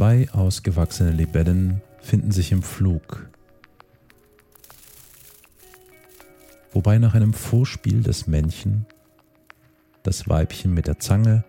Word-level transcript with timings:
Zwei 0.00 0.30
ausgewachsene 0.30 1.10
Libellen 1.10 1.82
finden 2.00 2.30
sich 2.30 2.52
im 2.52 2.62
Flug, 2.62 3.28
wobei 6.72 6.96
nach 6.96 7.12
einem 7.12 7.34
Vorspiel 7.34 8.02
das 8.02 8.26
Männchen 8.26 8.86
das 10.02 10.26
Weibchen 10.26 10.72
mit 10.72 10.86
der 10.86 11.00
Zange 11.00 11.44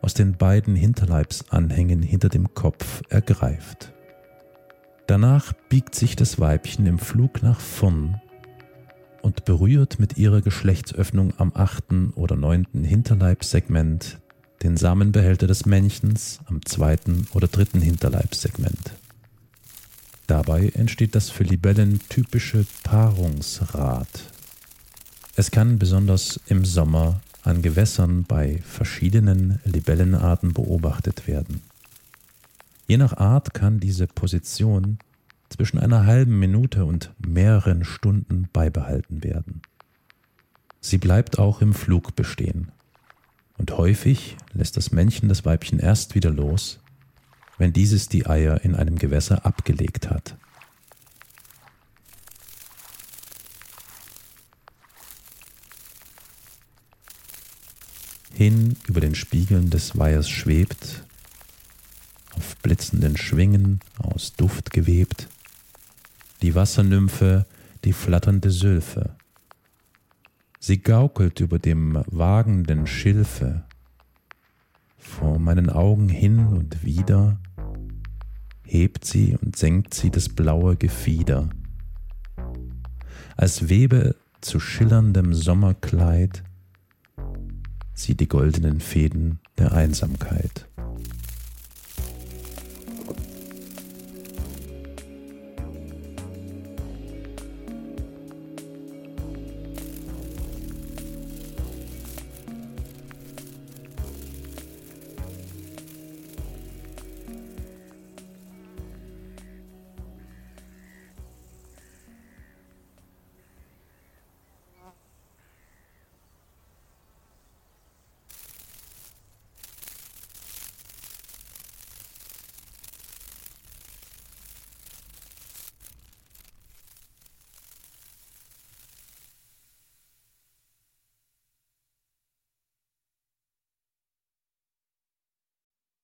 aus 0.00 0.14
den 0.14 0.38
beiden 0.38 0.76
Hinterleibsanhängen 0.76 2.00
hinter 2.00 2.30
dem 2.30 2.54
Kopf 2.54 3.02
ergreift. 3.10 3.92
Danach 5.06 5.52
biegt 5.68 5.94
sich 5.94 6.16
das 6.16 6.40
Weibchen 6.40 6.86
im 6.86 6.98
Flug 6.98 7.42
nach 7.42 7.60
vorn 7.60 8.18
und 9.20 9.44
berührt 9.44 10.00
mit 10.00 10.16
ihrer 10.16 10.40
Geschlechtsöffnung 10.40 11.34
am 11.36 11.52
achten 11.54 12.14
oder 12.14 12.34
neunten 12.34 12.82
Hinterleibssegment 12.82 14.20
den 14.62 14.76
Samenbehälter 14.76 15.46
des 15.46 15.66
Männchens 15.66 16.40
am 16.46 16.64
zweiten 16.64 17.26
oder 17.32 17.48
dritten 17.48 17.80
Hinterleibssegment. 17.80 18.92
Dabei 20.26 20.68
entsteht 20.68 21.14
das 21.14 21.30
für 21.30 21.44
Libellen 21.44 22.00
typische 22.08 22.66
Paarungsrad. 22.82 24.08
Es 25.34 25.50
kann 25.50 25.78
besonders 25.78 26.38
im 26.46 26.64
Sommer 26.64 27.20
an 27.42 27.62
Gewässern 27.62 28.24
bei 28.24 28.60
verschiedenen 28.64 29.60
Libellenarten 29.64 30.52
beobachtet 30.52 31.26
werden. 31.26 31.62
Je 32.86 32.96
nach 32.96 33.16
Art 33.16 33.54
kann 33.54 33.80
diese 33.80 34.06
Position 34.06 34.98
zwischen 35.48 35.78
einer 35.78 36.06
halben 36.06 36.38
Minute 36.38 36.84
und 36.84 37.12
mehreren 37.18 37.84
Stunden 37.84 38.48
beibehalten 38.52 39.24
werden. 39.24 39.62
Sie 40.80 40.98
bleibt 40.98 41.38
auch 41.38 41.60
im 41.60 41.74
Flug 41.74 42.16
bestehen. 42.16 42.72
Und 43.60 43.76
häufig 43.76 44.38
lässt 44.54 44.78
das 44.78 44.90
Männchen 44.90 45.28
das 45.28 45.44
Weibchen 45.44 45.80
erst 45.80 46.14
wieder 46.14 46.30
los, 46.30 46.78
wenn 47.58 47.74
dieses 47.74 48.08
die 48.08 48.24
Eier 48.26 48.64
in 48.64 48.74
einem 48.74 48.96
Gewässer 48.96 49.44
abgelegt 49.44 50.08
hat. 50.08 50.34
Hin 58.32 58.78
über 58.86 59.02
den 59.02 59.14
Spiegeln 59.14 59.68
des 59.68 59.98
Weihers 59.98 60.30
schwebt, 60.30 61.04
auf 62.30 62.56
blitzenden 62.62 63.18
Schwingen 63.18 63.80
aus 63.98 64.32
Duft 64.32 64.70
gewebt, 64.70 65.28
die 66.40 66.54
Wassernymphe, 66.54 67.44
die 67.84 67.92
flatternde 67.92 68.50
Sylphe. 68.50 69.16
Sie 70.62 70.82
gaukelt 70.82 71.40
über 71.40 71.58
dem 71.58 72.04
wagenden 72.08 72.86
Schilfe, 72.86 73.64
vor 74.98 75.38
meinen 75.38 75.70
Augen 75.70 76.10
hin 76.10 76.48
und 76.48 76.84
wieder, 76.84 77.38
hebt 78.62 79.06
sie 79.06 79.38
und 79.40 79.56
senkt 79.56 79.94
sie 79.94 80.10
das 80.10 80.28
blaue 80.28 80.76
Gefieder, 80.76 81.48
als 83.38 83.70
webe 83.70 84.16
zu 84.42 84.60
schillerndem 84.60 85.32
Sommerkleid 85.32 86.44
sie 87.94 88.14
die 88.14 88.28
goldenen 88.28 88.80
Fäden 88.80 89.40
der 89.56 89.72
Einsamkeit. 89.72 90.69